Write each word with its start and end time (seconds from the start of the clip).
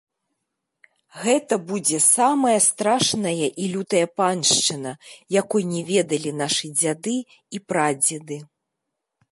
Гэта 1.25 1.53
будзе 1.71 1.99
самая 2.05 2.55
страшная 2.69 3.47
і 3.65 3.69
лютая 3.75 4.03
паншчына, 4.21 4.91
якой 5.41 5.63
не 5.77 5.81
ведалі 5.93 6.31
нашы 6.41 6.65
дзяды 6.83 7.15
і 7.59 7.65
прадзеды. 7.73 8.37